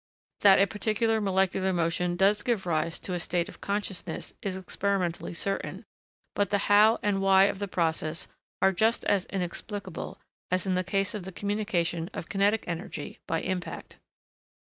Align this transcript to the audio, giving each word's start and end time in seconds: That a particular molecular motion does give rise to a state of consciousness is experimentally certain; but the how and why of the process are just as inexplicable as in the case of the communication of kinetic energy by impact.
That 0.39 0.59
a 0.59 0.65
particular 0.65 1.21
molecular 1.21 1.71
motion 1.71 2.15
does 2.15 2.41
give 2.41 2.65
rise 2.65 2.97
to 2.97 3.13
a 3.13 3.19
state 3.19 3.47
of 3.47 3.61
consciousness 3.61 4.33
is 4.41 4.57
experimentally 4.57 5.35
certain; 5.35 5.83
but 6.33 6.49
the 6.49 6.57
how 6.57 6.97
and 7.03 7.21
why 7.21 7.43
of 7.43 7.59
the 7.59 7.67
process 7.67 8.27
are 8.63 8.71
just 8.73 9.05
as 9.05 9.25
inexplicable 9.25 10.19
as 10.49 10.65
in 10.65 10.73
the 10.73 10.83
case 10.83 11.13
of 11.13 11.21
the 11.21 11.31
communication 11.31 12.09
of 12.15 12.29
kinetic 12.29 12.67
energy 12.67 13.19
by 13.27 13.41
impact. 13.41 13.97